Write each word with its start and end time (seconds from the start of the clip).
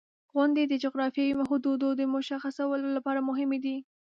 •غونډۍ 0.33 0.63
د 0.67 0.73
جغرافیوي 0.83 1.43
حدودو 1.49 1.87
د 1.99 2.01
مشخصولو 2.13 2.87
لپاره 2.97 3.19
مهمې 3.29 3.59
دي. 3.65 3.75